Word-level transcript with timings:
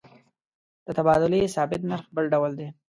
د 0.85 0.87
تبادلې 0.97 1.51
ثابت 1.55 1.81
نرخ 1.89 2.05
بل 2.15 2.25
ډول 2.33 2.51
دی. 2.59 2.67